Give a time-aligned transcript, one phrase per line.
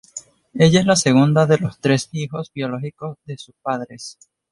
[0.55, 4.17] Ella es la segunda de los tres hijos biológicos de sus padres.